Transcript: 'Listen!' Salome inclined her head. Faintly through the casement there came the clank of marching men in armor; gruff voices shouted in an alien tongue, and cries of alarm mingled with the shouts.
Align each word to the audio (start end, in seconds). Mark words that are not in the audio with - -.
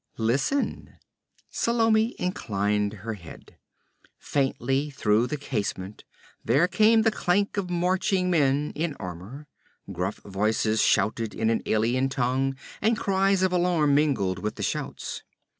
'Listen!' 0.17 0.95
Salome 1.51 2.15
inclined 2.17 2.91
her 3.05 3.13
head. 3.13 3.57
Faintly 4.17 4.89
through 4.89 5.27
the 5.27 5.37
casement 5.37 6.05
there 6.43 6.67
came 6.67 7.03
the 7.03 7.11
clank 7.11 7.55
of 7.55 7.69
marching 7.69 8.31
men 8.31 8.71
in 8.73 8.95
armor; 8.95 9.45
gruff 9.91 10.15
voices 10.25 10.81
shouted 10.81 11.35
in 11.35 11.51
an 11.51 11.61
alien 11.67 12.09
tongue, 12.09 12.55
and 12.81 12.97
cries 12.97 13.43
of 13.43 13.51
alarm 13.53 13.93
mingled 13.93 14.39
with 14.39 14.55
the 14.55 14.63
shouts. 14.63 15.21